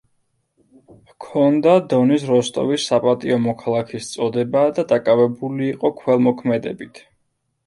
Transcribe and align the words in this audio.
ჰქონდა 1.09 1.73
დონის 1.91 2.25
როსტოვის 2.29 2.85
საპატიო 2.93 3.37
მოქალაქის 3.43 4.09
წოდება 4.15 4.65
და 4.81 4.87
დაკავებული 4.95 5.71
იყო 5.77 5.95
ქველმოქმედებით. 6.03 7.05